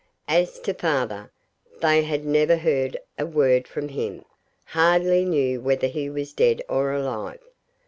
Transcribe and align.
As 0.27 0.59
to 0.61 0.73
father, 0.73 1.31
they 1.79 2.01
had 2.01 2.25
never 2.25 2.55
heard 2.57 2.97
a 3.19 3.25
word 3.27 3.67
from 3.67 3.89
him 3.89 4.25
hardly 4.63 5.25
knew 5.25 5.61
whether 5.61 5.85
he 5.85 6.09
was 6.09 6.33
dead 6.33 6.59
or 6.67 6.91
alive. 6.91 7.39